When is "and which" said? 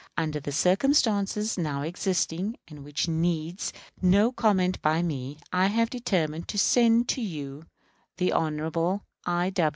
2.67-3.07